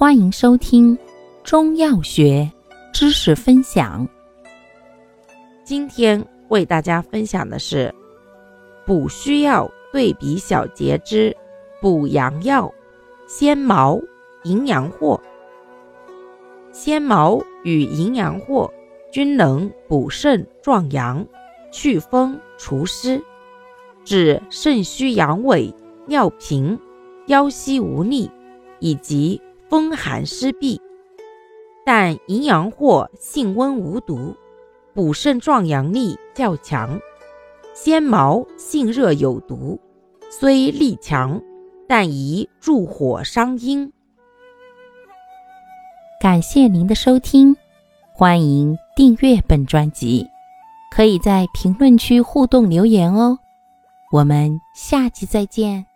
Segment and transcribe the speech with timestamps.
[0.00, 0.96] 欢迎收听
[1.44, 2.50] 中药学
[2.90, 4.08] 知识分享。
[5.62, 7.94] 今天为大家分享的是
[8.86, 11.36] 补虚药对比小节之
[11.82, 12.72] 补阳药
[13.28, 14.00] 鲜茅、
[14.44, 15.20] 淫羊藿。
[16.72, 18.70] 鲜茅与淫羊藿
[19.12, 21.22] 均能补肾壮阳、
[21.70, 23.22] 祛风除湿，
[24.02, 25.70] 治肾虚阳痿、
[26.06, 26.78] 尿频、
[27.26, 28.30] 腰膝无力
[28.78, 29.38] 以及。
[29.70, 30.80] 风寒湿痹，
[31.86, 34.34] 但淫羊藿性温无毒，
[34.92, 36.98] 补肾壮阳力较强；
[37.72, 39.78] 鲜茅性热有毒，
[40.28, 41.40] 虽力强，
[41.86, 43.92] 但宜助火伤阴。
[46.20, 47.56] 感谢您的收听，
[48.12, 50.26] 欢迎订阅本专辑，
[50.90, 53.38] 可以在评论区互动留言哦。
[54.10, 55.89] 我们下期再见。